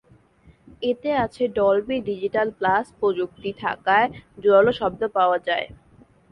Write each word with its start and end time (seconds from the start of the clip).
এতে 0.83 1.09
আছে 1.25 1.43
Dolby 1.57 1.97
Digital 2.09 2.47
Plus 2.59 2.85
প্রযুক্তি 2.99 3.51
থাকায় 3.63 4.07
জোরালো 4.41 4.71
শব্দ 4.79 5.01
পাওয়া 5.17 5.37
যায়। 5.47 5.67